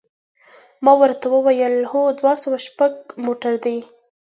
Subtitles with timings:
[0.83, 2.93] ما ورته وویل: هو، دوه سوه شپږ
[3.25, 3.77] موټر دی.